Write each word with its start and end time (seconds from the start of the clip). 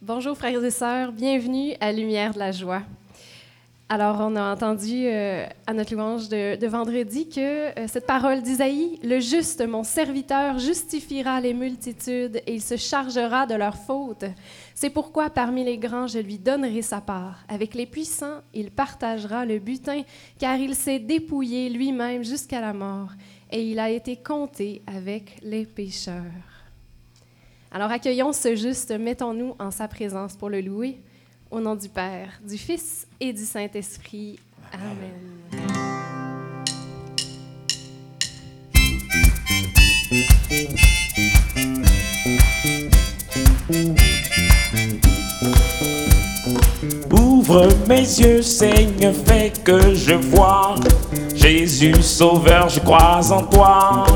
Bonjour 0.00 0.36
frères 0.36 0.62
et 0.62 0.70
sœurs, 0.70 1.10
bienvenue 1.10 1.74
à 1.80 1.90
Lumière 1.90 2.32
de 2.32 2.38
la 2.38 2.52
joie. 2.52 2.82
Alors, 3.88 4.18
on 4.20 4.36
a 4.36 4.52
entendu 4.52 5.06
euh, 5.06 5.44
à 5.66 5.72
notre 5.72 5.92
louange 5.92 6.28
de, 6.28 6.66
vendredi 6.68 7.28
que 7.28 7.76
euh, 7.76 7.88
cette 7.88 8.06
parole 8.06 8.40
d'Isaïe, 8.40 9.00
le 9.02 9.18
juste, 9.18 9.66
mon 9.66 9.82
serviteur, 9.82 10.60
justifiera 10.60 11.40
les 11.40 11.52
multitudes 11.52 12.36
et 12.46 12.54
il 12.54 12.62
se 12.62 12.76
chargera 12.76 13.44
de 13.46 13.56
leurs 13.56 13.76
fautes. 13.76 14.24
C'est 14.72 14.90
pourquoi 14.90 15.30
parmi 15.30 15.64
les 15.64 15.78
grands, 15.78 16.06
je 16.06 16.20
lui 16.20 16.38
donnerai 16.38 16.82
sa 16.82 17.00
part. 17.00 17.40
Avec 17.48 17.74
les 17.74 17.86
puissants, 17.86 18.42
il 18.54 18.70
partagera 18.70 19.44
le 19.44 19.58
butin, 19.58 20.02
car 20.38 20.58
il 20.58 20.76
s'est 20.76 21.00
dépouillé 21.00 21.70
lui-même 21.70 22.22
jusqu'à 22.22 22.60
la 22.60 22.72
mort 22.72 23.10
et 23.50 23.68
il 23.68 23.80
a 23.80 23.90
été 23.90 24.14
compté 24.14 24.80
avec 24.86 25.40
les 25.42 25.66
pécheurs. 25.66 26.57
Alors 27.70 27.90
accueillons 27.90 28.32
ce 28.32 28.56
juste, 28.56 28.90
mettons-nous 28.98 29.54
en 29.58 29.70
sa 29.70 29.88
présence 29.88 30.36
pour 30.36 30.48
le 30.48 30.60
louer. 30.60 30.98
Au 31.50 31.60
nom 31.60 31.74
du 31.74 31.88
Père, 31.88 32.40
du 32.46 32.56
Fils 32.56 33.06
et 33.20 33.32
du 33.32 33.44
Saint-Esprit. 33.44 34.38
Amen. 34.72 35.38
Ouvre 47.12 47.68
mes 47.86 48.00
yeux, 48.00 48.42
Seigneur, 48.42 49.14
fais 49.26 49.52
que 49.64 49.94
je 49.94 50.14
vois. 50.14 50.74
Jésus 51.34 52.02
Sauveur, 52.02 52.68
je 52.70 52.80
crois 52.80 53.30
en 53.30 53.44
toi. 53.44 54.06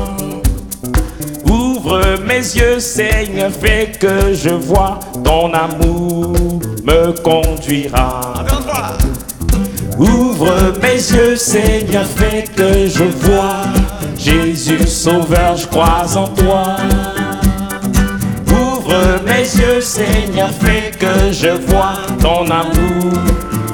Ouvre 1.93 2.23
mes 2.25 2.39
yeux, 2.39 2.79
Seigneur, 2.79 3.51
fais 3.51 3.91
que 3.99 4.33
je 4.33 4.49
vois 4.49 4.99
ton 5.23 5.53
amour 5.53 6.59
me 6.83 7.11
conduira. 7.21 8.33
Ouvre 9.99 10.73
mes 10.81 10.95
yeux, 10.95 11.35
Seigneur, 11.35 12.05
fais 12.05 12.45
que 12.45 12.87
je 12.87 13.03
vois 13.03 13.61
Jésus 14.17 14.87
Sauveur, 14.87 15.55
je 15.55 15.67
crois 15.67 16.07
en 16.15 16.27
toi. 16.29 16.77
Ouvre 18.47 19.21
mes 19.27 19.43
yeux, 19.43 19.79
Seigneur, 19.81 20.49
fais 20.49 20.89
que 20.97 21.31
je 21.31 21.49
vois 21.67 21.99
ton 22.19 22.49
amour 22.49 23.13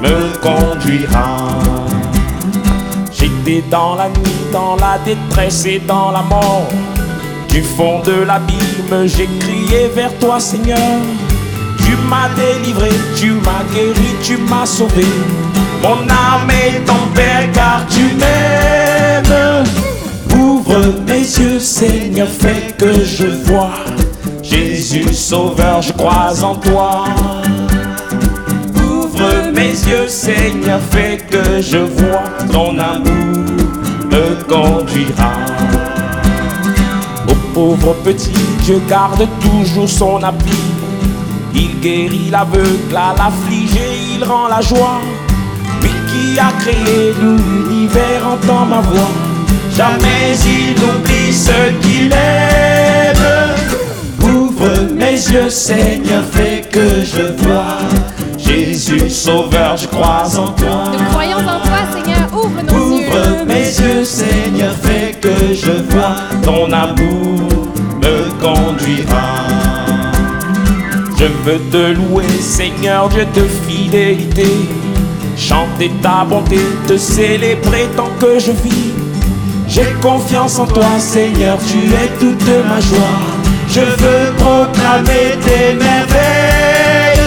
me 0.02 0.36
conduira. 0.42 1.48
J'étais 3.10 3.64
dans 3.70 3.94
la 3.94 4.10
nuit, 4.10 4.44
dans 4.52 4.76
la 4.76 4.98
détresse 5.06 5.64
et 5.64 5.78
dans 5.78 6.10
la 6.10 6.20
mort. 6.20 6.68
Du 7.50 7.62
fond 7.62 8.00
de 8.04 8.22
l'abîme, 8.22 9.06
j'ai 9.06 9.28
crié 9.40 9.88
vers 9.92 10.16
toi, 10.20 10.38
Seigneur. 10.38 10.78
Tu 11.78 11.96
m'as 12.08 12.28
délivré, 12.36 12.90
tu 13.16 13.32
m'as 13.32 13.64
guéri, 13.74 14.14
tu 14.22 14.36
m'as 14.36 14.66
sauvé. 14.66 15.04
Mon 15.82 16.02
âme 16.08 16.48
est 16.48 16.84
ton 16.84 17.08
Père 17.12 17.50
car 17.52 17.84
tu 17.88 18.02
m'aimes. 18.20 19.64
Ouvre 20.38 20.94
mes 21.08 21.18
yeux, 21.18 21.58
Seigneur, 21.58 22.28
fais 22.28 22.72
que 22.78 23.04
je 23.04 23.26
vois. 23.44 23.74
Jésus 24.44 25.12
Sauveur, 25.12 25.82
je 25.82 25.92
crois 25.92 26.32
en 26.44 26.54
toi. 26.54 27.04
Ouvre 28.76 29.50
mes 29.52 29.70
yeux, 29.70 30.06
Seigneur, 30.06 30.78
fais 30.92 31.18
que 31.28 31.60
je 31.60 31.78
vois. 31.78 32.22
Ton 32.52 32.78
amour 32.78 33.44
me 34.08 34.42
conduira. 34.44 35.32
Au 37.60 37.74
pauvre 37.74 37.94
petit, 38.02 38.32
Dieu 38.62 38.80
garde 38.88 39.28
toujours 39.38 39.88
son 39.88 40.22
appui. 40.22 40.50
Il 41.54 41.78
guérit 41.80 42.30
l'aveugle, 42.30 42.96
à 42.96 43.14
l'affligé, 43.14 44.14
il 44.14 44.24
rend 44.24 44.48
la 44.48 44.62
joie. 44.62 45.02
Lui 45.82 45.90
qui 46.08 46.38
a 46.38 46.52
créé 46.58 47.12
l'univers 47.20 48.26
entend 48.32 48.64
ma 48.64 48.80
voix. 48.80 49.10
Jamais 49.76 50.34
il 50.46 50.74
n'oublie 50.80 51.32
ce 51.34 51.70
qu'il 51.82 52.10
aime. 52.12 53.18
Ouvre 54.22 54.94
mes 54.94 55.12
yeux, 55.12 55.50
Seigneur, 55.50 56.24
fais 56.32 56.62
que 56.62 57.04
je 57.04 57.44
vois. 57.44 57.76
Jésus, 58.38 59.10
Sauveur, 59.10 59.76
je 59.76 59.86
crois 59.86 60.24
en 60.38 60.48
toi. 60.52 60.84
Nous 60.92 61.04
croyons 61.10 61.38
en 61.38 61.60
toi, 61.60 61.80
Seigneur, 61.92 62.26
ouvre 62.32 62.62
nos 62.62 62.96
yeux. 62.96 63.06
Ouvre 63.06 63.44
mes 63.46 63.64
yeux, 63.64 64.04
Seigneur, 64.04 64.74
fais 64.82 65.12
que 65.20 65.54
je 65.54 65.72
vois. 65.90 66.16
Ton 66.42 66.72
amour 66.72 67.49
veux 71.44 71.60
te 71.70 71.92
louer, 71.94 72.28
Seigneur 72.40 73.08
Dieu 73.08 73.26
de 73.34 73.42
fidélité. 73.66 74.46
Chanter 75.36 75.90
ta 76.02 76.24
bonté, 76.24 76.60
te 76.86 76.96
célébrer 76.96 77.88
tant 77.96 78.10
que 78.18 78.38
je 78.38 78.52
vis. 78.52 78.92
J'ai 79.66 79.86
confiance 80.02 80.58
en 80.58 80.66
toi, 80.66 80.98
Seigneur, 80.98 81.58
tu 81.66 81.78
es 81.78 82.08
toute 82.18 82.48
ma 82.68 82.80
joie. 82.80 83.20
Je 83.68 83.80
veux 83.80 84.32
proclamer 84.36 85.38
tes 85.44 85.74
merveilles. 85.74 87.20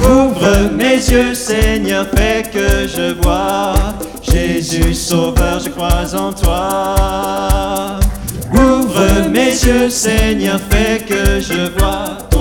Ouvre 0.00 0.70
mes 0.76 0.96
yeux, 0.96 1.34
Seigneur, 1.34 2.06
fais 2.16 2.42
que 2.42 2.88
je 2.88 3.14
vois. 3.22 3.74
Jésus 4.22 4.94
Sauveur, 4.94 5.60
je 5.62 5.68
crois 5.68 6.14
en 6.16 6.32
toi. 6.32 8.00
Ouvre 8.52 9.28
mes 9.30 9.50
yeux, 9.50 9.90
Seigneur, 9.90 10.58
fais 10.70 11.04
que 11.04 11.40
je 11.40 11.70
vois 11.78 12.31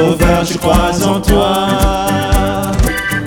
Sauveur, 0.00 0.44
je 0.50 0.56
crois 0.56 1.06
en 1.06 1.20
toi. 1.20 1.66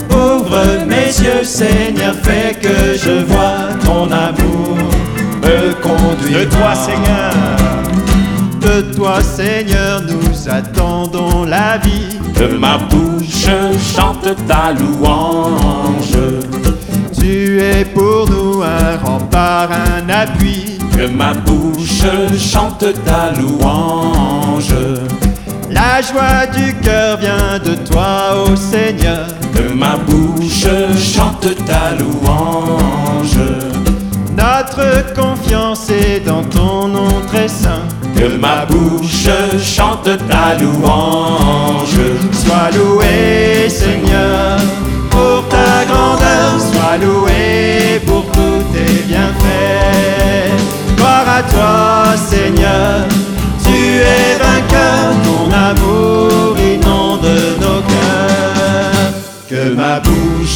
Ouvre 0.09 0.85
mes 0.87 1.05
yeux, 1.05 1.43
Seigneur, 1.43 2.15
fais 2.23 2.55
que 2.59 2.97
je 2.97 3.23
vois 3.25 3.77
ton 3.85 4.11
amour 4.11 4.77
me 5.43 5.73
conduira. 5.75 6.39
De 6.39 6.49
toi, 6.49 6.73
Seigneur. 6.73 7.33
De 8.59 8.95
toi, 8.95 9.21
Seigneur, 9.21 10.01
nous 10.01 10.49
attendons 10.49 11.43
la 11.43 11.77
vie. 11.77 12.17
De 12.39 12.57
ma 12.57 12.79
bouche 12.79 13.45
chante 13.95 14.35
ta 14.47 14.73
louange 14.73 16.17
tu 17.23 17.61
es 17.61 17.85
pour 17.85 18.29
nous 18.29 18.61
un 18.61 18.97
rempart, 18.97 19.69
un 19.71 20.09
appui. 20.09 20.77
Que 20.95 21.07
ma 21.07 21.33
bouche 21.33 22.03
chante 22.37 22.85
ta 23.05 23.31
louange. 23.39 24.75
La 25.95 26.01
joie 26.01 26.47
du 26.47 26.73
cœur 26.79 27.19
vient 27.19 27.59
de 27.63 27.75
toi, 27.75 28.47
ô 28.47 28.55
Seigneur. 28.55 29.27
Que 29.53 29.71
ma 29.75 29.95
bouche 29.95 30.65
chante 30.97 31.47
ta 31.67 31.91
louange. 31.99 33.37
Notre 34.35 35.13
confiance 35.13 35.91
est 35.91 36.21
dans 36.25 36.43
ton 36.45 36.87
nom 36.87 37.21
très 37.27 37.47
saint. 37.47 37.85
Que 38.15 38.25
ma 38.37 38.65
bouche 38.65 39.29
chante 39.61 40.09
ta 40.27 40.55
louange. 40.59 42.01
Sois 42.31 42.71
loué, 42.75 43.69
Seigneur 43.69 44.57
pour 45.11 45.47
ta 45.47 45.85
grandeur, 45.85 46.59
sois 46.59 46.97
loué 46.97 48.01
pour 48.07 48.25
tous 48.31 48.63
tes 48.73 49.03
bienfaits. 49.03 50.95
Gloire 50.97 51.25
à 51.37 51.43
toi, 51.43 51.92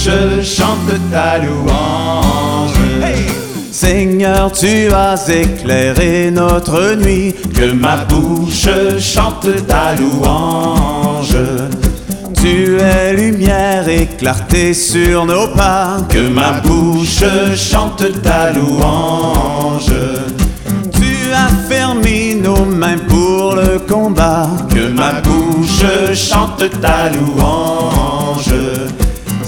bouche 0.08 0.44
chante 0.44 1.00
ta 1.12 1.38
louange. 1.38 2.74
Seigneur, 3.72 4.52
tu 4.52 4.92
as 4.94 5.30
éclairé 5.30 6.32
notre 6.32 6.96
nuit. 6.96 7.36
Que 7.54 7.72
ma 7.74 7.98
bouche 7.98 8.70
chante 9.00 9.66
ta 9.68 9.96
louange. 9.96 11.38
Tu 12.36 12.78
es 12.80 13.14
lumière 13.14 13.88
et 13.88 14.08
clarté 14.18 14.74
sur 14.74 15.26
nos 15.26 15.48
pas. 15.48 15.98
Que 16.10 16.28
ma 16.30 16.62
bouche 16.62 17.24
chante 17.56 18.22
ta 18.22 18.52
louange. 18.52 19.94
Tu 20.94 21.32
as 21.34 21.50
fermé 21.70 22.36
nos 22.42 22.66
mains 22.66 22.98
pour 23.08 23.56
le 23.56 23.80
combat. 23.80 24.48
Que 24.70 24.88
ma 24.88 25.22
bouche 25.22 26.16
chante 26.16 26.70
ta 26.82 27.10
louange. 27.10 28.54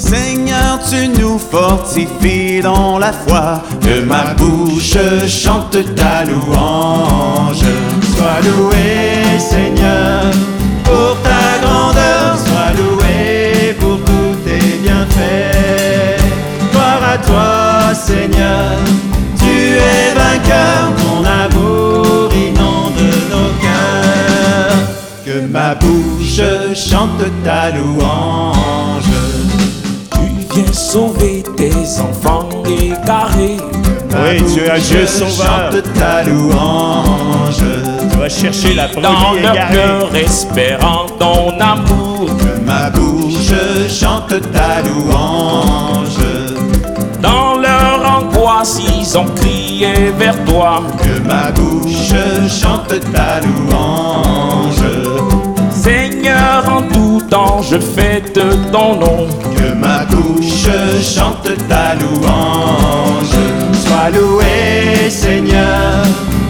Seigneur, 0.09 0.79
tu 0.89 1.07
nous 1.07 1.37
fortifies 1.37 2.61
dans 2.61 2.97
la 2.97 3.11
foi. 3.11 3.61
Que 3.81 4.01
ma 4.01 4.33
bouche 4.33 4.97
chante 5.27 5.77
ta 5.95 6.25
louange. 6.25 7.65
Sois 8.15 8.39
loué, 8.47 9.39
Seigneur, 9.39 10.23
pour 10.83 11.15
ta 11.23 11.65
grandeur. 11.65 12.09
Seigneur. 17.93 18.77
Tu 19.37 19.75
es 19.75 20.13
vainqueur, 20.15 20.93
ton 20.97 21.23
amour 21.23 22.29
inonde 22.33 23.03
nos 23.29 23.51
cœurs. 23.63 24.79
Que 25.25 25.45
ma 25.47 25.75
bouche 25.75 26.41
chante 26.73 27.25
ta 27.43 27.69
louange. 27.71 29.18
Sauver 30.79 31.43
tes 31.57 31.71
enfants 31.99 32.47
égarés. 32.65 33.57
Oui, 34.11 34.43
tu 34.53 34.61
es 34.61 34.71
un 34.71 34.79
Dieu 34.79 35.05
sauveur. 35.05 35.71
Chante 35.71 35.83
ta 35.93 36.23
louange. 36.23 37.63
Tu 38.11 38.17
vas 38.17 38.29
chercher 38.29 38.73
la 38.73 38.87
Dans 38.87 39.01
brebis 39.01 39.41
leur 39.43 39.53
égarée. 39.53 39.75
cœur 39.75 40.15
espérant 40.15 41.05
ton 41.19 41.59
amour. 41.59 42.29
Que 42.37 42.65
ma 42.65 42.89
bouche 42.89 43.51
chante 43.89 44.33
ta 44.53 44.81
louange. 44.81 46.17
Dans 47.21 47.57
leur 47.59 48.21
angoisse, 48.23 48.79
ils 48.79 49.17
ont 49.17 49.25
crié 49.35 50.11
vers 50.17 50.43
toi. 50.45 50.81
Que 51.03 51.19
ma 51.27 51.51
bouche 51.51 52.13
chante 52.49 52.95
ta 53.13 53.41
louange. 53.45 55.38
Seigneur, 56.59 56.77
en 56.77 56.81
tout 56.81 57.21
temps, 57.29 57.61
je 57.61 57.77
fête 57.77 58.39
ton 58.71 58.99
nom. 58.99 59.27
Que 59.55 59.73
ma 59.73 60.03
bouche 60.05 60.67
chante 61.01 61.49
ta 61.67 61.95
louange. 61.95 63.35
Sois 63.85 64.09
loué, 64.13 65.09
Seigneur, 65.09 66.03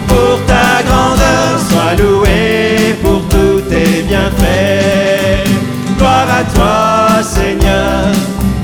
pour 0.08 0.38
ta 0.46 0.82
grandeur. 0.82 1.58
Sois 1.68 1.94
loué 2.02 2.94
pour 3.02 3.20
tous 3.28 3.60
tes 3.68 4.02
bienfaits. 4.02 5.48
Gloire 5.96 6.26
à 6.40 6.44
toi, 6.54 7.22
Seigneur. 7.22 8.06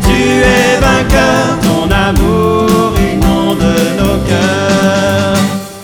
Tu 0.03 0.41
es 0.43 0.81
vainqueur, 0.81 1.59
ton 1.63 1.91
amour 1.91 2.93
inonde 3.13 3.75
nos 3.99 4.19
cœurs. 4.29 5.39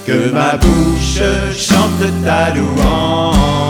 Que 0.07 0.33
ma 0.33 0.57
bouche 0.57 1.23
chante 1.57 2.25
ta 2.25 2.51
louange. 2.55 3.62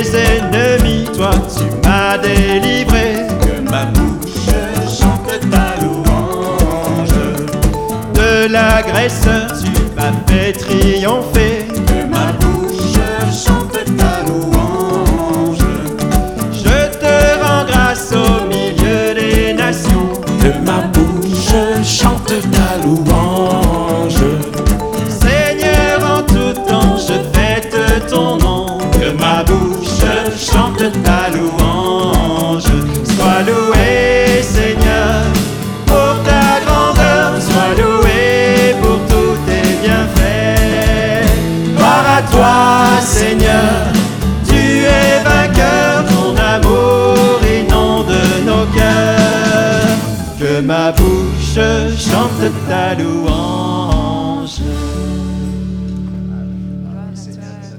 Des 0.00 0.16
ennemis, 0.16 1.04
toi 1.14 1.30
tu 1.54 1.64
m'as 1.86 2.16
délivré. 2.16 3.26
Que 3.42 3.60
ma 3.70 3.84
bouche 3.84 4.46
chante 4.88 5.28
ta 5.50 5.76
louange. 5.82 7.10
De 8.14 8.50
l'agresseur, 8.50 9.48
tu 9.60 9.70
m'as 9.94 10.14
fait 10.26 10.52
triompher. 10.54 11.59
Ta 52.68 52.94
louange. 52.94 54.60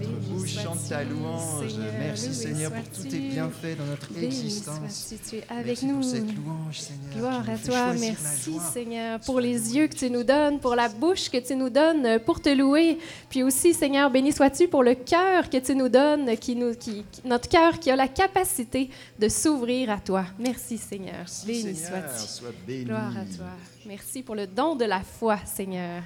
Notre 0.02 0.20
bouche 0.30 0.50
chante 0.64 0.80
ta 0.90 1.04
louange. 1.04 1.72
Merci 2.00 2.34
Seigneur 2.34 2.72
pour 2.72 2.84
tous 2.94 3.04
tes 3.08 3.20
bienfaits 3.20 3.78
dans 3.78 3.86
notre 3.86 4.12
Béni 4.14 4.26
existence. 4.26 4.76
sois-tu, 4.90 5.30
tu 5.30 5.36
es 5.38 5.44
avec 5.50 5.66
Merci 5.82 5.86
nous. 5.86 5.96
pour 5.96 6.04
cette 6.04 6.36
louange, 6.36 6.80
Seigneur. 6.80 7.18
Gloire 7.18 7.50
à 7.50 7.58
toi, 7.58 7.94
merci. 8.00 8.58
Seigneur 8.74 9.20
pour 9.22 9.40
les 9.40 9.76
yeux 9.76 9.88
que 9.88 9.96
tu 9.96 10.10
nous 10.10 10.24
donnes, 10.24 10.60
pour 10.60 10.76
la 10.76 10.90
bouche 10.90 11.30
que 11.30 11.38
tu 11.38 11.56
nous 11.56 11.70
donnes, 11.70 12.20
pour 12.26 12.42
te 12.42 12.50
louer. 12.50 12.98
Puis 13.30 13.44
aussi, 13.44 13.74
Seigneur, 13.74 14.10
béni 14.12 14.32
sois-tu 14.34 14.68
pour 14.68 14.84
le 14.84 14.96
cœur 14.96 15.50
que 15.50 15.58
tu 15.58 15.74
nous 15.76 15.90
donnes, 15.90 16.36
qui 16.38 16.56
nous, 16.56 16.74
qui, 16.76 17.04
notre 17.26 17.48
cœur 17.48 17.80
qui 17.80 17.90
a 17.92 17.96
la 17.96 18.08
capacité 18.10 18.90
de 19.20 19.30
s'ouvrir 19.30 19.90
à 19.92 20.00
toi. 20.00 20.26
Merci 20.40 20.78
Seigneur, 20.78 21.16
Merci, 21.20 21.46
béni 21.48 21.76
sois-tu. 21.76 22.28
sois 22.28 22.50
béni. 22.68 22.84
Gloire 22.86 23.12
à 23.18 23.36
toi. 23.36 23.46
Merci 23.88 24.22
pour 24.22 24.36
le 24.36 24.46
don 24.46 24.76
de 24.76 24.86
la 24.86 25.02
foi, 25.02 25.38
Seigneur. 25.46 26.04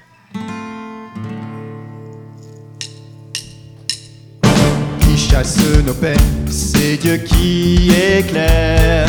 qui 5.01 5.18
chasse 5.18 5.57
nos 5.86 5.94
peines, 5.94 6.45
c'est 6.50 6.98
Dieu 6.98 7.18
qui 7.18 7.89
éclaire, 7.89 9.07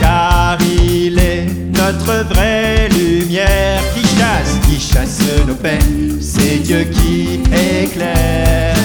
car 0.00 0.58
il 0.60 1.18
est 1.18 1.46
notre 1.74 2.24
vraie 2.24 2.88
lumière. 2.88 3.80
Qui 3.94 4.02
chasse, 4.02 4.58
qui 4.66 4.78
chasse 4.78 5.20
nos 5.46 5.54
peines, 5.54 6.18
c'est 6.20 6.58
Dieu 6.58 6.84
qui 6.84 7.40
éclaire, 7.82 8.76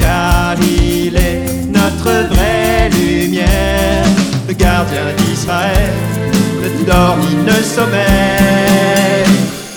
car 0.00 0.56
il 0.62 1.16
est 1.16 1.59
notre 1.80 2.12
vraie 2.32 2.88
lumière. 2.90 4.04
Le 4.48 4.54
gardien 4.54 5.06
d'Israël 5.16 5.92
ne 6.62 6.84
dort 6.84 7.16
ni 7.18 7.34
ne 7.36 7.50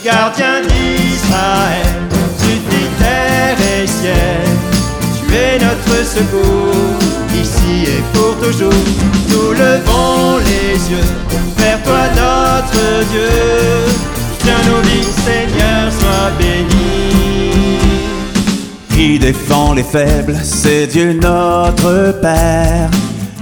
gardien 0.04 0.62
d'Israël, 0.62 1.94
tu 2.40 2.52
fis 2.68 2.90
terre 3.00 3.58
et 3.76 3.88
ciel. 3.88 4.44
Tu 5.18 5.34
es 5.34 5.58
notre 5.60 6.06
secours, 6.06 7.00
ici 7.34 7.86
et 7.94 8.04
pour 8.14 8.36
toujours. 8.42 8.84
Nous 9.30 9.52
levons 9.54 10.38
les 10.50 10.74
yeux 10.92 11.10
vers 11.58 11.82
toi, 11.84 12.04
notre 12.16 13.06
Dieu. 13.12 14.23
Défend 19.24 19.74
les 19.74 19.84
faibles, 19.84 20.36
c'est 20.44 20.86
Dieu 20.86 21.14
notre 21.14 22.20
Père, 22.20 22.90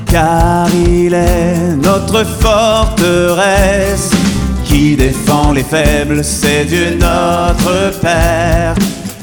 car 0.06 0.68
il 0.76 1.12
est 1.12 1.76
notre 1.82 2.24
forteresse. 2.24 4.12
Qui 4.64 4.96
défend 4.96 5.52
les 5.52 5.64
faibles, 5.64 6.24
c'est 6.24 6.66
Dieu 6.66 7.00
notre 7.00 8.00
Père, 8.00 8.76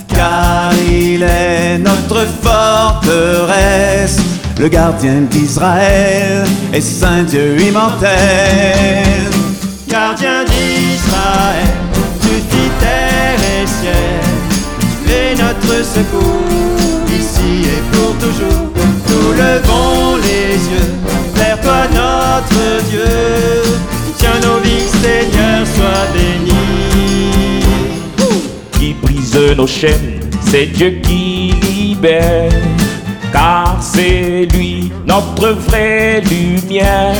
car 0.08 0.72
il 0.90 1.22
est 1.22 1.78
notre 1.78 2.26
forteresse. 2.42 4.18
Le 4.58 4.66
gardien 4.66 5.20
d'Israël 5.30 6.44
est 6.72 6.80
Saint 6.80 7.22
Dieu 7.22 7.56
immortel. 7.60 8.08
Gardien 9.86 10.42
d'Israël, 10.42 11.72
tu 12.20 12.34
fis 12.50 12.70
terre 12.80 13.40
et 13.62 13.66
ciel. 13.78 14.18
Tu 15.06 15.12
es 15.12 15.34
notre 15.36 15.84
secours, 15.84 16.47
toujours. 18.18 18.70
Nous 19.08 19.32
levons 19.32 20.16
les 20.16 20.54
yeux 20.72 20.92
vers 21.34 21.60
toi, 21.60 21.86
notre 21.92 22.82
Dieu. 22.90 23.04
Tiens 24.18 24.40
nos 24.42 24.58
vies, 24.60 24.88
Seigneur, 25.02 25.66
sois 25.74 26.06
béni. 26.12 26.58
qui 28.72 28.94
brise 29.02 29.38
nos 29.56 29.66
chaînes, 29.66 30.20
c'est 30.40 30.66
Dieu 30.66 31.00
qui 31.02 31.52
libère, 31.62 32.52
car 33.32 33.78
c'est 33.80 34.46
lui 34.54 34.92
notre 35.06 35.48
vraie 35.50 36.20
lumière. 36.20 37.14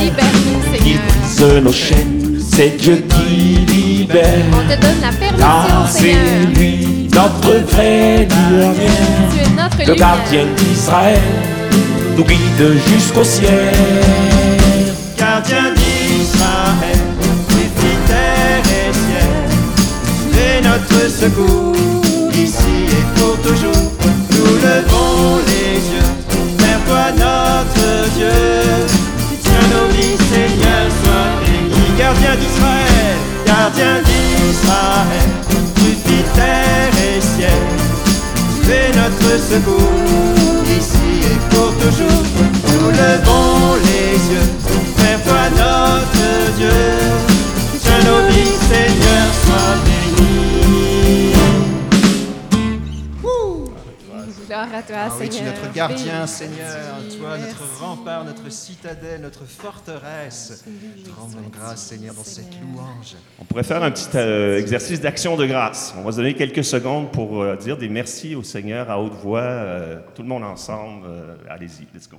Qui 0.73 0.95
brise 0.95 1.63
nos 1.63 1.71
chaînes, 1.71 2.39
c'est 2.51 2.77
Dieu 2.77 3.03
qui 3.09 3.73
libère, 3.73 4.45
On 4.53 4.73
te 4.73 4.79
donne 4.79 5.01
la 5.01 5.11
permission, 5.11 5.37
car 5.37 5.87
c'est 5.89 5.99
Seigneur. 5.99 6.53
lui 6.55 6.98
notre 7.13 7.53
vraie 7.71 8.27
lumière. 8.27 9.87
Le 9.87 9.95
gardien 9.95 10.45
d'Israël 10.57 11.21
nous 12.17 12.23
guide 12.23 12.79
jusqu'au 12.87 13.23
ciel. 13.23 13.73
Gardien 15.17 15.73
d'Israël, 15.75 16.99
tu 17.49 17.55
fis 17.55 17.97
terre 18.07 18.63
et 18.65 18.93
ciel. 18.93 19.33
Tu 20.31 20.37
es 20.37 20.61
notre 20.61 21.09
secours, 21.09 21.75
ici 22.33 22.77
et 22.87 23.19
pour 23.19 23.37
toujours. 23.41 23.91
Nous 24.31 24.55
levons 24.67 25.39
les 25.47 25.75
yeux 25.91 26.11
vers 26.57 26.81
toi, 26.87 27.05
notre 27.17 27.87
Dieu. 28.15 28.39
Tiens 29.43 29.67
nos 29.73 29.87
vies, 29.93 30.17
Seigneur, 30.31 30.83
sois 31.03 31.29
béni. 31.45 31.83
Gardien 31.97 32.35
d'Israël, 32.35 33.17
gardien 33.45 33.95
d'Israël, 34.05 35.18
secours, 39.49 40.63
ici 40.77 41.09
et 41.31 41.39
pour 41.49 41.73
toujours. 41.81 42.23
Nous 42.71 42.89
levons 42.91 43.75
les 43.87 44.33
yeux 44.33 44.68
toi, 54.89 54.97
Ah 54.99 55.11
oui, 55.19 55.29
tu 55.29 55.37
es 55.37 55.45
notre 55.45 55.71
gardien, 55.71 56.15
Béni 56.15 56.27
Seigneur, 56.27 56.95
toi, 57.17 57.37
Merci. 57.37 57.45
notre 57.47 57.79
rempart, 57.79 58.25
notre 58.25 58.51
citadelle, 58.51 59.21
notre 59.21 59.45
forteresse. 59.45 60.63
Rendons 61.17 61.47
grâce, 61.51 61.83
Seigneur, 61.83 62.15
dans 62.15 62.23
cette 62.23 62.53
louange. 62.59 63.15
On 63.39 63.45
pourrait 63.45 63.63
faire 63.63 63.83
un 63.83 63.91
petit 63.91 64.09
euh, 64.15 64.57
exercice 64.57 64.99
d'action 64.99 65.37
de 65.37 65.45
grâce. 65.45 65.93
On 65.97 66.01
va 66.01 66.11
se 66.11 66.17
donner 66.17 66.33
quelques 66.33 66.63
secondes 66.63 67.11
pour 67.11 67.41
euh, 67.41 67.55
dire 67.55 67.77
des 67.77 67.89
merci 67.89 68.35
au 68.35 68.43
Seigneur 68.43 68.89
à 68.89 68.99
haute 68.99 69.13
voix, 69.13 69.41
euh, 69.41 69.99
tout 70.15 70.23
le 70.23 70.27
monde 70.27 70.43
ensemble. 70.43 71.05
Euh, 71.07 71.35
Allez-y, 71.49 71.87
let's 71.93 72.09
go. 72.09 72.17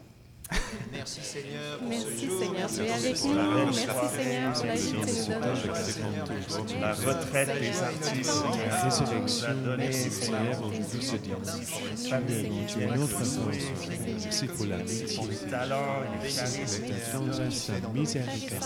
Merci, 0.92 1.21
Seigneur, 1.23 1.78
pour 1.78 1.88
Merci 1.88 2.07
ce 2.19 2.26
jour. 2.26 2.40
Seigneur, 2.40 2.69
tu 2.69 2.80
es 2.80 2.87
pour 2.87 2.95
avec 2.95 3.25
nous. 3.25 3.64
Merci 3.66 3.87
Seigneur 4.16 4.52
pour 4.52 4.66
la 4.66 4.75
vie 4.75 4.92
que 4.92 4.97
tu 5.07 5.21
nous 5.21 5.40
donnes. 5.40 6.45
aujourd'hui. 6.49 6.80
La 6.80 6.92
retraite 6.92 7.49
des 7.61 7.73
Seigneur, 7.73 7.85
artistes, 7.85 8.42
la 8.66 8.83
résurrection, 8.83 9.57
Merci 9.78 10.11
Seigneur 10.11 10.50
aujourd'hui. 10.50 11.02
Seigneur, 11.02 11.38
Tu 12.69 12.83
es 12.83 12.87
notre 12.87 13.09
force. 13.09 13.57
Merci 14.25 14.47
pour 14.47 14.66
la 14.66 14.76
charismes. 14.78 15.50
Ta 15.50 15.66
ta 17.80 17.88
miséricorde. 17.95 18.64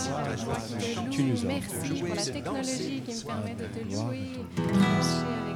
Tu 1.11 1.23
nous 1.23 1.45
as 1.45 1.47
Merci 1.47 1.99
pour 1.99 2.15
la 2.15 2.21
technologie 2.23 3.01
qui 3.05 3.13
me 3.13 3.21
permet 3.25 3.55
de 3.55 3.65
te 3.65 3.79
louer, 3.79 4.19
de 4.57 4.61
marcher 4.79 5.33
avec 5.45 5.54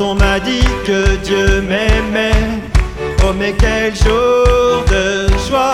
on 0.00 0.14
m'a 0.14 0.38
dit 0.40 0.66
que 0.86 1.16
Dieu 1.24 1.60
m'aimait. 1.62 2.32
Oh 3.24 3.32
mais 3.38 3.54
quel 3.58 3.94
jour 3.94 4.84
de 4.88 5.28
joie 5.48 5.72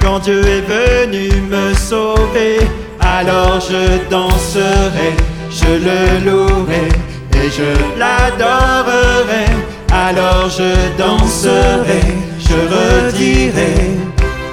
quand 0.00 0.18
Dieu 0.20 0.42
est 0.46 0.62
venu 0.62 1.28
me 1.50 1.74
sauver. 1.74 2.58
Alors 3.00 3.60
je 3.60 4.08
danserai, 4.10 5.12
je 5.50 5.72
le 5.86 6.24
louerai 6.24 6.88
et 7.34 7.50
je 7.50 7.98
l'adorerai. 7.98 9.46
Alors 9.92 10.48
je 10.48 10.72
danserai, 10.96 12.02
je 12.38 12.56
redirai. 12.74 13.74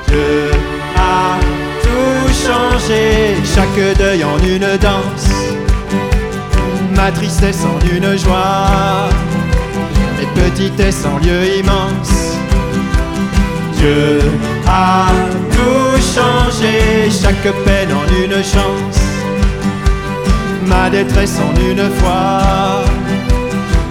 Dieu 0.07 0.51
a 0.97 1.39
tout 1.83 2.33
changé, 2.45 3.35
chaque 3.55 3.97
deuil 3.97 4.23
en 4.23 4.37
une 4.39 4.77
danse, 4.77 5.28
ma 6.99 7.11
tristesse 7.11 7.63
en 7.63 7.79
une 7.95 8.17
joie, 8.17 9.09
mes 10.17 10.41
petitesses 10.41 11.05
en 11.05 11.17
lieu 11.19 11.57
immense. 11.59 12.37
Dieu 13.77 14.19
a 14.67 15.07
tout 15.55 15.95
changé, 16.15 17.09
chaque 17.09 17.49
peine 17.65 17.91
en 17.93 18.05
une 18.23 18.43
chance, 18.43 18.99
ma 20.67 20.89
détresse 20.89 21.37
en 21.47 21.53
une 21.69 21.89
foi, 21.99 22.83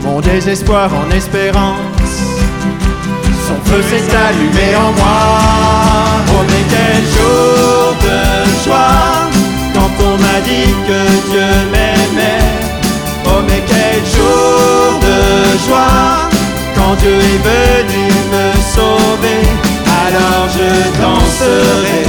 mon 0.04 0.20
désespoir 0.20 0.90
en 0.92 1.10
espérance. 1.16 2.14
Son 3.46 3.58
feu 3.70 3.82
s'est 3.88 4.16
allumé 4.26 4.76
en 4.76 4.92
moi. 5.00 5.47
Quand 16.88 16.94
Dieu 16.96 17.10
est 17.10 17.42
venu 17.52 18.06
me 18.32 18.46
sauver. 18.74 19.42
Alors 20.06 20.48
je 20.56 20.68
danserai, 21.00 22.00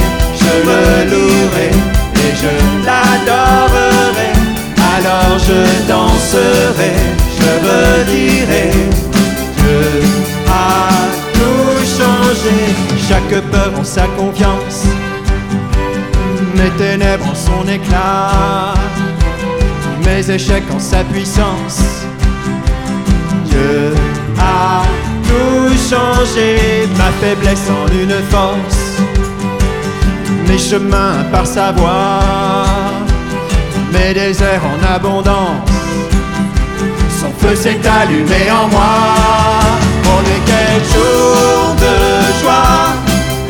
je 0.42 0.52
le 0.68 1.10
louerai 1.10 1.70
et 2.24 2.32
je 2.42 2.52
l'adorerai. 2.86 4.32
Alors 4.94 5.38
je 5.38 5.60
danserai, 5.88 6.92
je 7.38 7.50
redirai. 7.66 8.70
Dieu 9.58 10.02
a 10.48 10.88
tout 11.34 11.80
changé, 11.98 12.58
chaque 13.08 13.40
peur 13.50 13.72
en 13.78 13.84
sa 13.84 14.06
confiance, 14.18 14.84
mes 16.54 16.70
ténèbres 16.78 17.26
en 17.30 17.34
son 17.34 17.68
éclat, 17.68 18.74
mes 20.06 20.30
échecs 20.30 20.70
en 20.74 20.78
sa 20.78 21.04
puissance. 21.04 21.80
Dieu 23.46 23.92
changé, 25.90 26.88
ma 26.96 27.10
faiblesse 27.20 27.68
en 27.68 27.86
une 27.92 28.22
force, 28.30 29.02
mes 30.46 30.58
chemins 30.58 31.24
par 31.32 31.46
sa 31.46 31.72
voix, 31.72 32.20
mes 33.92 34.14
déserts 34.14 34.62
en 34.72 34.94
abondance. 34.94 35.68
Son 37.20 37.32
feu 37.40 37.56
s'est 37.56 37.80
allumé 38.00 38.42
en 38.50 38.68
moi. 38.68 38.94
Oh 40.06 40.20
mais 40.26 40.40
quel 40.50 40.80
jour 40.92 41.74
de 41.84 41.96
joie 42.40 42.94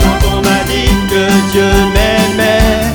quand 0.01 0.21
on 0.33 0.41
m'a 0.47 0.63
dit 0.73 0.95
que 1.11 1.25
Dieu 1.53 1.73
m'aimait. 1.95 2.91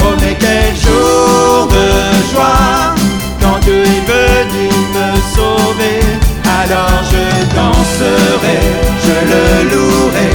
Oh 0.00 0.14
mais 0.20 0.36
quel 0.38 0.72
jour 0.84 1.68
de 1.76 1.88
joie 2.32 2.94
quand 3.40 3.58
Dieu 3.62 3.82
est 3.82 4.04
venu 4.12 4.68
me 4.96 5.08
sauver. 5.34 6.00
Alors 6.60 7.02
je 7.10 7.24
danserai, 7.56 8.60
je 9.12 9.18
le 9.32 9.44
louerai 9.70 10.28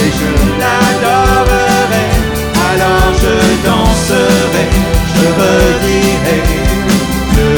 et 0.00 0.08
je 0.18 0.30
l'adorerai. 0.60 2.04
Alors 2.68 3.10
je 3.22 3.34
danserai, 3.66 4.66
je 5.14 5.24
redirai. 5.40 6.38
Dieu 7.32 7.56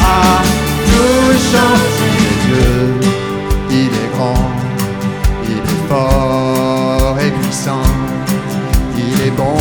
a 0.00 0.42
tout 0.88 1.30
changé. 1.50 2.10
Dieu, 2.44 2.70
il 3.70 3.92
est 4.02 4.10
grand, 4.14 4.50
il 5.44 5.58
est 5.72 5.82
fort 5.88 7.16
et 7.24 7.32
puissant. 7.40 7.88
Il 8.96 9.16
est 9.26 9.34
bon 9.42 9.56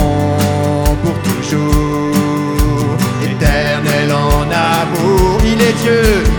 pour 1.03 1.17
toujours, 1.27 2.97
éternel 3.23 4.09
en 4.11 4.41
amour. 4.51 5.41
Il 5.45 5.61
est 5.61 5.77
Dieu, 5.83 6.01
il 6.01 6.01
est 6.01 6.23
Dieu, 6.23 6.30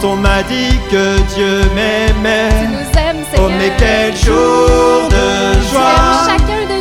quand 0.00 0.08
on 0.08 0.16
m'a 0.16 0.42
dit 0.42 0.78
que 0.90 1.16
Dieu 1.34 1.60
Tu 1.62 1.74
m'aimait. 1.74 2.48
nous 2.68 2.98
aimes, 2.98 3.24
Seigneur. 3.30 3.46
Oh 3.46 3.48
mais 3.58 3.72
quel 3.78 4.16
jour 4.16 5.08
de 5.08 5.60
joie 5.70 6.26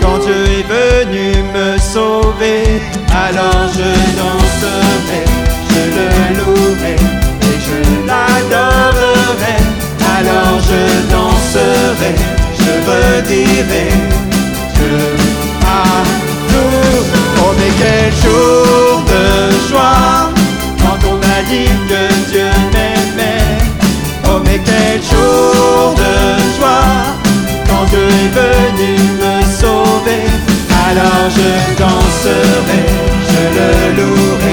quand 0.02 0.18
nous. 0.18 0.26
Dieu 0.26 0.44
est 0.60 0.68
venu 0.68 1.44
me 1.54 1.78
sauver. 1.78 2.82
Alors 3.12 3.68
je 3.74 3.90
danserai, 4.20 5.22
je 5.70 5.82
le 5.98 6.08
louerai 6.38 6.96
et 6.96 7.58
je 7.66 8.08
l'adorerai. 8.08 9.58
Alors 10.18 10.60
je 10.70 10.82
danserai, 11.12 12.14
je 12.60 12.72
redirai. 12.90 13.88
Dieu 14.76 15.00
a 15.66 15.84
tout. 16.50 17.06
Oh 17.44 17.54
mais 17.58 17.72
quel 17.80 18.12
jour 18.22 18.67
Dieu 27.98 28.06
est 28.06 28.32
venu 28.42 28.94
me 29.22 29.36
sauver. 29.60 30.24
Alors 30.88 31.30
je 31.38 31.50
danserai, 31.82 32.84
je 33.30 33.44
le 33.58 33.70
louerai 33.98 34.47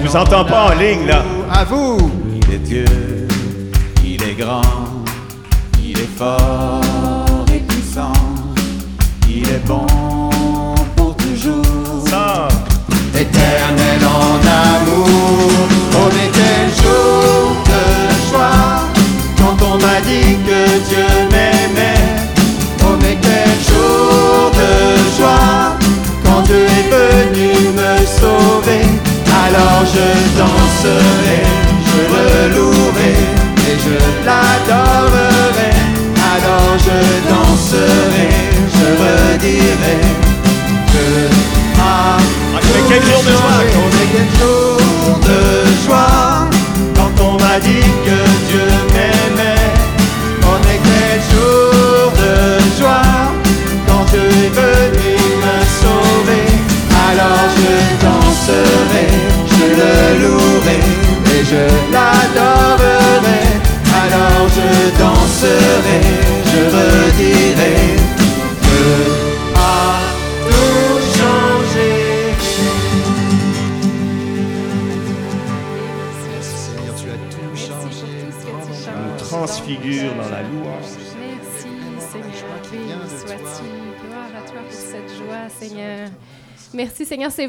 On 0.00 0.06
vous 0.06 0.16
entend 0.16 0.44
pas 0.46 0.70
en 0.70 0.78
ligne, 0.78 1.06
là. 1.06 1.22
À 1.52 1.64
vous. 1.64 2.10
Il 2.34 2.54
est 2.54 2.58
Dieu, 2.58 2.84
est 4.04 4.34
grand, 4.34 4.62
il 5.82 5.98
est 5.98 6.16
fort 6.16 6.80
et 7.54 7.58
puissant, 7.58 8.12
il 9.28 9.48
est 9.48 9.66
bon 9.66 9.86
pour 10.96 11.14
toujours. 11.16 12.06
Ça, 12.08 12.48
Éternel 13.14 14.00
en 14.04 14.40
amour, 14.46 15.68
je 29.94 30.06
danserai, 30.38 31.40
je 31.86 32.00
le 32.12 32.54
louerai 32.54 33.14
Et 33.68 33.76
je 33.84 33.96
l'adorerai. 34.26 35.72
Alors 36.32 36.74
je 36.86 36.98
danserai, 37.30 38.28
je 38.74 38.86
redirai. 39.02 39.96
Que 40.92 41.06
ah, 41.78 42.18
mais 42.52 42.82
quel 42.88 43.02
jour 43.02 43.22
de 43.26 43.30
joie 43.30 43.60
quel 44.12 44.28
jour 44.38 45.18
de 45.26 45.59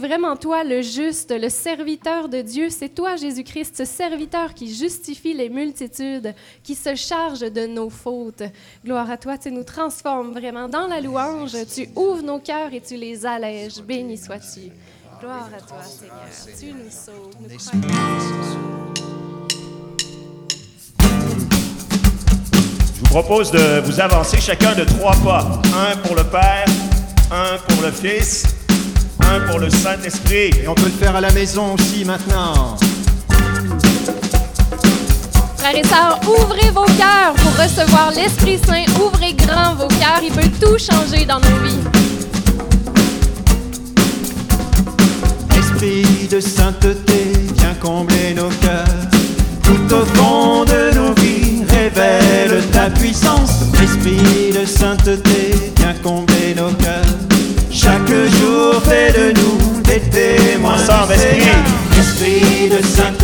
vraiment 0.02 0.36
toi, 0.36 0.64
le 0.64 0.82
juste, 0.82 1.32
le 1.32 1.50
serviteur 1.50 2.28
de 2.28 2.42
Dieu. 2.42 2.70
C'est 2.70 2.90
toi, 2.90 3.16
Jésus-Christ, 3.16 3.78
ce 3.78 3.86
serviteur 3.86 4.54
qui 4.54 4.74
justifie 4.74 5.34
les 5.34 5.50
multitudes, 5.50 6.34
qui 6.64 6.76
se 6.76 6.96
charge 6.96 7.42
de 7.42 7.68
nos 7.68 7.90
fautes. 7.90 8.44
Gloire 8.84 9.10
à 9.10 9.18
toi. 9.18 9.38
Tu 9.38 9.52
nous 9.52 9.64
transformes 9.64 10.32
vraiment 10.32 10.68
dans 10.68 10.88
la 10.88 11.00
louange. 11.00 11.56
Tu 11.74 11.88
ouvres 11.96 12.24
nos 12.24 12.40
cœurs 12.40 12.74
et 12.74 12.82
tu 12.82 12.96
les 12.96 13.26
allèges. 13.26 13.82
Béni 13.82 14.18
sois-tu. 14.18 14.72
Gloire 15.20 15.50
à 15.56 15.62
toi, 15.62 15.78
Seigneur. 15.84 16.16
Tu 16.60 16.74
nous 16.74 16.90
sauves. 16.90 17.32
Je 22.96 23.00
vous 23.00 23.22
propose 23.22 23.52
de 23.52 23.82
vous 23.82 24.00
avancer 24.00 24.40
chacun 24.40 24.74
de 24.74 24.84
trois 24.84 25.16
pas. 25.24 25.62
Un 25.76 25.98
pour 25.98 26.16
le 26.16 26.24
Père, 26.24 26.66
un 27.30 27.58
pour 27.68 27.84
le 27.84 27.92
Fils, 27.92 28.46
un 29.28 29.40
pour 29.48 29.60
le 29.60 29.70
Saint-Esprit. 29.70 30.52
Et 30.64 30.68
on 30.68 30.76
peut 30.76 30.86
le 30.86 30.92
faire 30.92 31.16
à 31.16 31.22
la 31.22 31.32
maison 31.32 31.76
aussi 31.76 32.06
maintenant. 32.06 32.78
Frères 35.58 35.78
et 35.78 35.84
sœurs, 35.84 36.20
ouvrez 36.28 36.72
vos 36.72 36.86
cœurs 36.86 37.34
pour 37.36 37.64
recevoir 37.64 38.12
l'Esprit 38.16 38.60
Saint. 38.66 38.86
Ouvrez 39.00 39.34
grand 39.34 39.76
vos 39.76 39.88
cœurs. 39.88 40.22
Il 40.24 40.32
peut 40.32 40.50
tout 40.60 40.78
changer 40.78 41.26
dans 41.26 41.40
nos 41.40 41.58
vies. 41.64 41.80
Esprit 45.58 46.28
de 46.30 46.40
sainteté, 46.40 47.34
viens 47.56 47.76
combler 47.82 48.34
nos 48.36 48.50
cœurs. 48.50 48.86
Tout 49.64 49.96
au 49.96 50.06
fond 50.06 50.66
de 50.66 50.96
nos 50.96 51.14
vies, 51.14 51.64
révèle 51.70 52.62
ta 52.72 52.90
puissance. 52.90 53.62
Esprit 53.82 54.52
de 54.52 54.66
sainteté, 54.66 55.51
fais 58.80 59.12
de 59.12 59.34
nous 59.40 59.82
des 59.82 60.00
témoins. 60.00 60.76
Ensemble, 60.76 61.14
esprit. 61.14 61.42
Esprit 62.00 62.70
de 62.70 62.86
sainteté, 62.86 63.21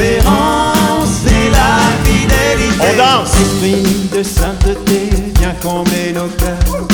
l'espérance 0.00 1.24
et 1.26 1.50
la 1.50 1.78
fidélité. 2.04 2.80
On 2.80 2.96
danse. 2.96 3.34
Esprit 3.40 4.08
de 4.16 4.22
sainteté, 4.22 5.10
viens 5.38 5.54
combler 5.62 6.12
nos 6.14 6.28
cœurs. 6.28 6.86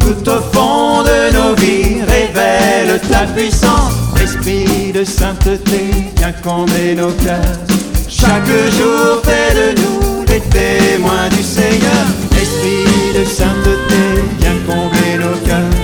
Tout 0.00 0.28
au 0.28 0.40
fond 0.52 1.02
de 1.02 1.32
nos 1.32 1.54
vies, 1.54 2.02
révèle 2.02 3.00
ta 3.10 3.26
puissance. 3.34 3.92
Esprit 4.22 4.92
de 4.92 5.04
sainteté, 5.04 5.90
viens 6.16 6.32
combler 6.44 6.94
nos 6.94 7.12
cœurs. 7.12 7.58
Chaque 8.08 8.46
jour, 8.46 9.22
fais 9.24 9.54
de 9.54 9.80
nous 9.80 10.24
des 10.24 10.40
témoins 10.40 11.28
du 11.30 11.42
Seigneur. 11.42 12.04
Esprit 12.32 13.18
de 13.18 13.24
sainteté, 13.24 14.02
viens 14.40 14.58
combler 14.66 15.16
nos 15.18 15.36
cœurs. 15.46 15.76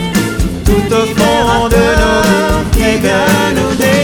Tout 0.64 0.94
au 0.94 1.06
fond 1.16 1.68
de 1.68 1.84
nos 2.02 2.62
vies, 2.72 2.82
révèle 2.82 3.54
nous 3.54 3.95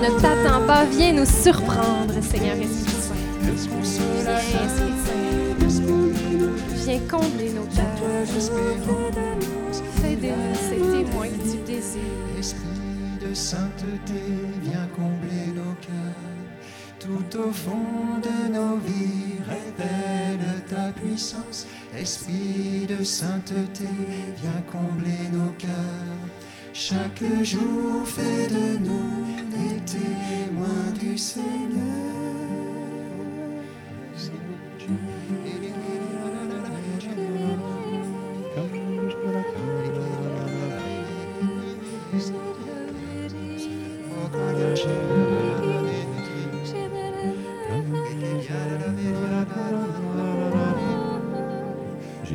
ne 0.00 0.20
t'attend 0.20 0.66
pas. 0.66 0.84
Viens 0.84 1.12
nous 1.12 1.26
surprendre, 1.26 2.14
Seigneur, 2.22 2.56
Esprit 2.56 3.02
Saint. 3.02 3.14
Viens, 3.40 3.54
Esprit. 3.54 4.98
Viens 6.84 7.00
combler 7.08 7.50
nos 7.52 7.66
cœurs. 7.74 7.98
Fais 10.00 10.16
de 10.16 10.28
nous 10.28 10.54
ces 10.54 10.76
témoins 10.76 11.28
que 11.28 11.50
tu 11.50 11.58
désires. 11.66 12.38
Esprit 12.38 12.68
de 13.20 13.34
sainteté, 13.34 14.22
viens 14.62 14.88
combler 14.96 15.48
nos 15.54 15.74
cœurs. 15.82 16.38
Tout 17.00 17.38
au 17.38 17.52
fond 17.52 18.20
de 18.22 18.52
nos 18.52 18.76
vies, 18.78 19.38
révèle 19.46 20.62
ta 20.68 20.92
puissance. 20.92 21.66
Esprit 21.96 22.86
de 22.88 23.04
sainteté, 23.04 23.88
viens 24.42 24.62
combler 24.70 25.28
nos 25.32 25.52
cœurs. 25.58 26.47
Chaque 26.72 27.22
jour, 27.42 28.06
fais 28.06 28.46
de 28.48 28.78
nous 28.78 29.26
des 29.50 29.80
témoins 29.84 30.92
du 31.00 31.18
Seigneur. 31.18 32.77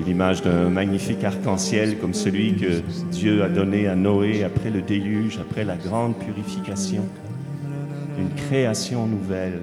L'image 0.05 0.41
d'un 0.41 0.69
magnifique 0.69 1.23
arc-en-ciel 1.23 1.97
comme 1.97 2.13
celui 2.13 2.55
que 2.55 2.81
Dieu 3.11 3.41
a 3.41 3.49
donné 3.49 3.87
à 3.87 3.95
Noé 3.95 4.43
après 4.43 4.69
le 4.69 4.81
déluge, 4.81 5.39
après 5.39 5.63
la 5.63 5.77
grande 5.77 6.17
purification, 6.17 7.03
une 8.17 8.29
création 8.29 9.07
nouvelle 9.07 9.61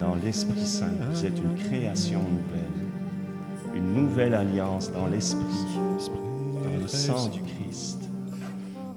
dans 0.00 0.14
l'Esprit 0.14 0.64
Saint. 0.64 0.92
Vous 1.10 1.26
êtes 1.26 1.38
une 1.38 1.62
création 1.68 2.20
nouvelle, 2.20 3.76
une 3.76 3.92
nouvelle 3.92 4.34
alliance 4.34 4.90
dans 4.92 5.08
l'Esprit, 5.08 5.42
dans 5.76 6.80
le 6.80 6.88
sang 6.88 7.28
du 7.28 7.40
Christ, 7.40 8.08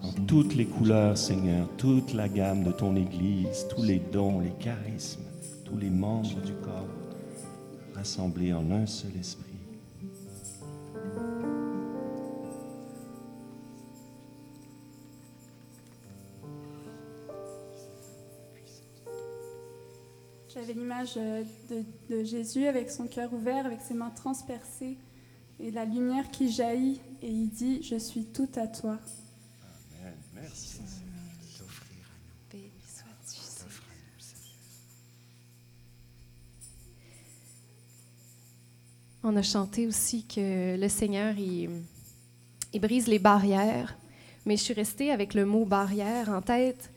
dans 0.02 0.24
toutes 0.26 0.56
les 0.56 0.66
couleurs, 0.66 1.18
Seigneur, 1.18 1.68
toute 1.78 2.14
la 2.14 2.30
gamme 2.30 2.64
de 2.64 2.72
ton 2.72 2.96
Église, 2.96 3.68
tous 3.76 3.84
les 3.84 4.02
dons, 4.14 4.40
les 4.40 4.54
charismes, 4.64 5.24
tous 5.66 5.78
les 5.78 5.90
membres 5.90 6.42
du 6.46 6.54
corps 6.54 6.88
rassemblés 7.94 8.54
en 8.54 8.72
un 8.72 8.86
seul 8.86 9.12
esprit. 9.20 9.57
J'avais 20.58 20.74
l'image 20.74 21.14
euh, 21.18 21.44
de, 21.70 21.84
de 22.10 22.24
Jésus 22.24 22.66
avec 22.66 22.90
son 22.90 23.06
cœur 23.06 23.32
ouvert, 23.32 23.68
avec 23.68 23.80
ses 23.80 23.94
mains 23.94 24.10
transpercées 24.10 24.98
et 25.60 25.70
la 25.70 25.86
lumière 25.86 26.32
qui 26.32 26.52
jaillit 26.52 27.00
et 27.22 27.30
il 27.30 27.50
dit 27.50 27.84
Je 27.84 27.96
suis 27.96 28.26
tout 28.26 28.50
à 28.56 28.66
toi. 28.66 28.98
Amen. 30.02 30.16
Merci. 30.34 30.80
Béni 32.52 32.72
sois-tu, 32.88 33.40
Seigneur. 33.40 34.58
On 39.24 39.36
a 39.36 39.44
chanté 39.44 39.86
aussi 39.86 40.26
que 40.26 40.76
le 40.76 40.90
Seigneur, 40.90 41.38
il, 41.38 41.70
il 42.74 42.82
brise 42.82 43.06
les 43.06 43.20
barrières, 43.20 43.96
mais 44.48 44.58
je 44.58 44.64
suis 44.64 44.74
restée 44.74 45.12
avec 45.12 45.36
le 45.36 45.46
mot 45.46 45.66
barrière 45.66 46.30
en 46.30 46.42
tête, 46.42 46.90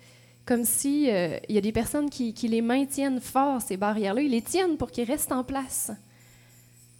comme 0.45 0.65
si 0.65 1.11
euh, 1.11 1.39
il 1.49 1.55
y 1.55 1.59
a 1.59 1.61
des 1.61 1.73
personnes 1.73 2.11
qui, 2.11 2.33
les 2.33 2.63
maintiennent 2.63 3.21
fort, 3.21 3.63
ces 3.63 3.77
barrières-là, 3.77 4.23
ils 4.23 4.31
les 4.31 4.43
tiennent 4.43 4.77
pour 4.77 4.91
qu'ils 4.91 5.05
restent 5.05 5.33
en 5.33 5.45
place. 5.45 5.93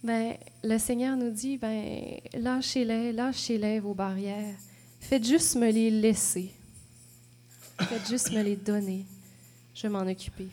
Ben, 0.03 0.35
le 0.63 0.77
Seigneur 0.77 1.17
nous 1.17 1.31
dit, 1.31 1.57
ben, 1.57 2.19
lâchez-les, 2.33 3.11
lâchez-les 3.11 3.79
vos 3.79 3.93
barrières. 3.93 4.55
Faites 4.99 5.25
juste 5.25 5.55
me 5.55 5.69
les 5.69 5.91
laisser. 5.91 6.51
Faites 7.79 8.07
juste 8.07 8.31
me 8.31 8.41
les 8.41 8.55
donner. 8.55 9.05
Je 9.73 9.83
vais 9.83 9.89
m'en 9.89 10.07
occuper. 10.07 10.47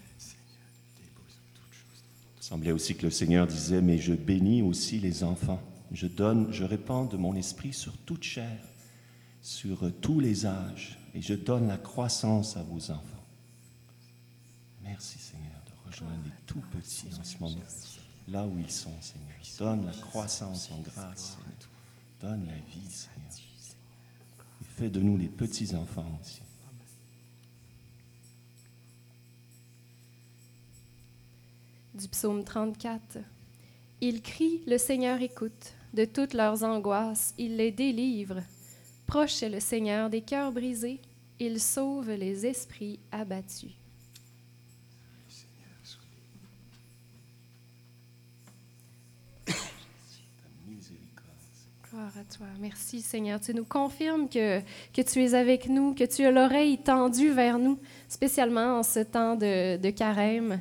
Il 2.40 2.42
semblait 2.42 2.72
aussi 2.72 2.94
que 2.94 3.04
le 3.04 3.10
Seigneur 3.10 3.46
disait, 3.46 3.82
mais 3.82 3.98
je 3.98 4.14
bénis 4.14 4.62
aussi 4.62 4.98
les 4.98 5.22
enfants. 5.22 5.60
Je 5.92 6.06
donne, 6.06 6.52
je 6.52 6.64
répands 6.64 7.04
de 7.04 7.16
mon 7.16 7.34
esprit 7.34 7.72
sur 7.72 7.96
toute 7.98 8.22
chair, 8.22 8.58
sur 9.40 9.90
tous 10.00 10.20
les 10.20 10.46
âges, 10.46 10.97
et 11.14 11.22
je 11.22 11.34
donne 11.34 11.68
la 11.68 11.78
croissance 11.78 12.56
à 12.56 12.62
vos 12.62 12.90
enfants. 12.90 13.24
Merci 14.82 15.18
Seigneur 15.18 15.60
de 15.66 15.90
rejoindre 15.90 16.24
les 16.24 16.44
tout 16.46 16.62
petits 16.72 17.08
en 17.18 17.24
ce 17.24 17.38
moment, 17.38 17.56
là 18.28 18.46
où 18.46 18.58
ils 18.58 18.70
sont, 18.70 18.94
Seigneur. 19.00 19.26
Donne 19.58 19.86
la 19.86 19.92
croissance 19.92 20.70
en 20.70 20.80
grâce, 20.80 21.36
Seigneur. 21.36 21.58
Donne 22.20 22.46
la 22.46 22.54
vie, 22.54 22.90
Seigneur. 22.90 23.32
Et 24.60 24.64
fais 24.64 24.90
de 24.90 25.00
nous 25.00 25.16
les 25.16 25.28
petits 25.28 25.74
enfants 25.74 26.18
aussi. 26.20 26.40
du 31.98 32.08
psaume 32.08 32.44
34. 32.44 33.18
Ils 34.00 34.22
crient, 34.22 34.62
le 34.66 34.78
Seigneur 34.78 35.20
écoute. 35.20 35.74
De 35.94 36.04
toutes 36.04 36.34
leurs 36.34 36.62
angoisses, 36.62 37.34
il 37.38 37.56
les 37.56 37.72
délivre. 37.72 38.36
Proche 39.08 39.42
est 39.42 39.48
le 39.48 39.58
Seigneur 39.58 40.10
des 40.10 40.20
cœurs 40.20 40.52
brisés. 40.52 41.00
Il 41.40 41.60
sauve 41.60 42.10
les 42.10 42.44
esprits 42.44 43.00
abattus. 43.10 43.70
Gloire 51.90 52.12
à 52.18 52.36
toi. 52.36 52.46
Merci 52.60 53.00
Seigneur. 53.00 53.40
Tu 53.40 53.54
nous 53.54 53.64
confirmes 53.64 54.28
que, 54.28 54.60
que 54.92 55.00
tu 55.00 55.24
es 55.24 55.32
avec 55.32 55.70
nous, 55.70 55.94
que 55.94 56.04
tu 56.04 56.26
as 56.26 56.30
l'oreille 56.30 56.76
tendue 56.76 57.30
vers 57.30 57.58
nous, 57.58 57.78
spécialement 58.10 58.80
en 58.80 58.82
ce 58.82 59.00
temps 59.00 59.36
de, 59.36 59.78
de 59.78 59.88
carême. 59.88 60.60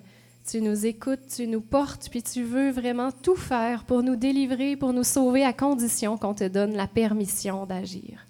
Tu 0.50 0.62
nous 0.62 0.86
écoutes, 0.86 1.28
tu 1.36 1.48
nous 1.48 1.60
portes, 1.60 2.08
puis 2.10 2.24
tu 2.24 2.44
veux 2.44 2.72
vraiment 2.72 3.12
tout 3.12 3.36
faire 3.36 3.84
pour 3.84 4.04
nous 4.04 4.16
délivrer, 4.16 4.78
pour 4.78 4.94
nous 4.94 5.04
sauver, 5.04 5.44
à 5.44 5.52
condition 5.52 6.18
qu'on 6.18 6.34
te 6.34 6.48
donne 6.48 6.78
la 6.78 6.88
permission 6.88 7.66
d'agir. 7.66 8.27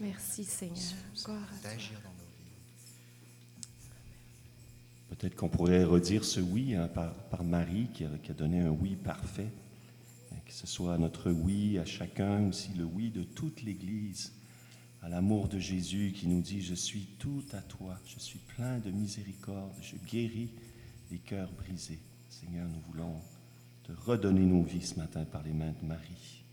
Merci 0.00 0.44
Seigneur. 0.44 0.76
Gloire 1.24 1.42
à 1.42 1.68
toi. 1.68 1.70
Peut-être 5.10 5.34
qu'on 5.34 5.48
pourrait 5.48 5.84
redire 5.84 6.24
ce 6.24 6.38
oui 6.40 6.74
hein, 6.74 6.86
par, 6.88 7.12
par 7.28 7.42
Marie 7.42 7.88
qui 7.92 8.04
a, 8.04 8.08
qui 8.22 8.30
a 8.30 8.34
donné 8.34 8.60
un 8.60 8.70
oui 8.70 8.94
parfait. 8.96 9.48
Que 10.46 10.52
ce 10.54 10.66
soit 10.66 10.96
notre 10.96 11.30
oui 11.30 11.78
à 11.78 11.84
chacun, 11.84 12.48
aussi 12.48 12.72
le 12.72 12.84
oui 12.84 13.10
de 13.10 13.22
toute 13.22 13.62
l'Église, 13.62 14.32
à 15.02 15.08
l'amour 15.08 15.48
de 15.48 15.58
Jésus 15.58 16.12
qui 16.16 16.26
nous 16.26 16.40
dit, 16.40 16.62
je 16.62 16.74
suis 16.74 17.06
tout 17.18 17.44
à 17.52 17.60
toi, 17.60 17.98
je 18.06 18.18
suis 18.18 18.38
plein 18.38 18.78
de 18.78 18.90
miséricorde, 18.90 19.74
je 19.82 19.96
guéris 20.10 20.50
les 21.10 21.18
cœurs 21.18 21.52
brisés. 21.52 22.00
Seigneur, 22.30 22.66
nous 22.66 22.80
voulons 22.90 23.20
te 23.82 23.92
redonner 23.92 24.46
nos 24.46 24.62
vies 24.62 24.86
ce 24.86 24.98
matin 24.98 25.24
par 25.24 25.42
les 25.42 25.52
mains 25.52 25.74
de 25.82 25.86
Marie. 25.86 26.44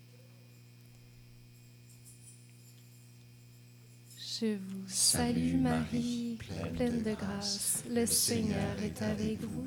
Je 4.42 4.56
vous 4.56 4.84
salue 4.88 5.56
Marie, 5.56 6.38
pleine 6.74 7.04
de 7.04 7.14
grâce. 7.14 7.84
Le 7.90 8.06
Seigneur 8.06 8.78
est 8.84 9.02
avec 9.02 9.40
vous. 9.42 9.66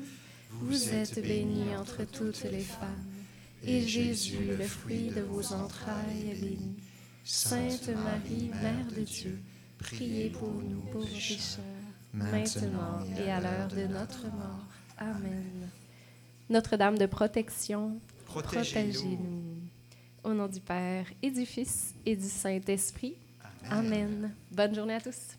Vous 0.51 0.89
êtes 0.89 1.23
bénie 1.23 1.75
entre 1.75 2.03
toutes 2.03 2.43
les 2.43 2.59
femmes. 2.59 3.05
Et 3.63 3.81
Jésus, 3.81 4.45
le 4.57 4.65
fruit 4.65 5.09
de 5.15 5.21
vos 5.21 5.53
entrailles, 5.53 6.31
est 6.31 6.41
béni. 6.41 6.75
Sainte 7.23 7.89
Marie, 7.89 8.51
Mère 8.61 8.85
de 8.95 9.01
Dieu, 9.01 9.39
priez 9.79 10.29
pour 10.29 10.51
nous 10.51 10.81
pauvres 10.91 11.07
pécheurs, 11.07 11.63
maintenant 12.13 12.99
et 13.17 13.31
à 13.31 13.39
l'heure 13.39 13.69
de 13.69 13.87
notre 13.87 14.25
mort. 14.25 14.67
Amen. 14.97 15.69
Notre-Dame 16.49 16.97
de 16.97 17.07
protection, 17.07 17.99
protégez-nous. 18.25 19.57
Au 20.23 20.33
nom 20.33 20.47
du 20.47 20.59
Père 20.59 21.07
et 21.23 21.31
du 21.31 21.45
Fils 21.45 21.95
et 22.05 22.15
du 22.15 22.27
Saint-Esprit. 22.27 23.15
Amen. 23.69 24.33
Bonne 24.51 24.75
journée 24.75 24.95
à 24.95 25.01
tous. 25.01 25.38